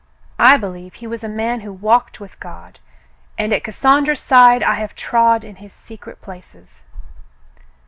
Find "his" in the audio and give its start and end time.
5.57-5.73